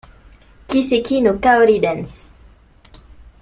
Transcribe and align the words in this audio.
Kiseki 0.67 1.21
no 1.21 1.33
Kaori 1.43 1.77
Dance. 1.83 2.15